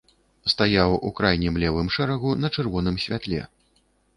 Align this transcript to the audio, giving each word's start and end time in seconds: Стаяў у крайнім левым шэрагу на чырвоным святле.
Стаяў 0.53 0.93
у 1.09 1.11
крайнім 1.19 1.59
левым 1.65 1.91
шэрагу 1.99 2.29
на 2.45 2.53
чырвоным 2.57 2.99
святле. 3.05 3.41